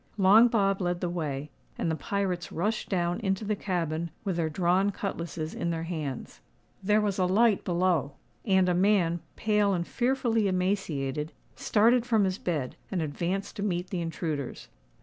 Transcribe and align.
Long 0.17 0.47
Bob 0.47 0.81
led 0.81 0.99
the 0.99 1.11
way; 1.11 1.51
and 1.77 1.91
the 1.91 1.95
pirates 1.95 2.51
rushed 2.51 2.89
down 2.89 3.19
into 3.19 3.45
the 3.45 3.55
cabin, 3.55 4.09
with 4.23 4.37
their 4.37 4.49
drawn 4.49 4.89
cutlasses 4.89 5.53
in 5.53 5.69
their 5.69 5.83
hands. 5.83 6.41
There 6.81 6.99
was 6.99 7.19
a 7.19 7.27
light 7.27 7.63
below; 7.63 8.13
and 8.43 8.67
a 8.67 8.73
man, 8.73 9.19
pale 9.35 9.75
and 9.75 9.85
fearfully 9.85 10.47
emaciated, 10.47 11.33
started 11.55 12.03
from 12.03 12.23
his 12.23 12.39
bed, 12.39 12.75
and 12.89 12.99
advanced 12.99 13.55
to 13.57 13.61
meet 13.61 13.91
the 13.91 14.01
intruders. 14.01 14.69